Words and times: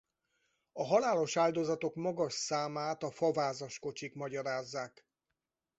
A 0.71 0.83
halálos 0.85 1.35
áldozatok 1.37 1.95
magas 1.95 2.33
számát 2.33 3.03
a 3.03 3.11
favázas 3.11 3.79
kocsik 3.79 4.13
magyarázzák. 4.13 5.05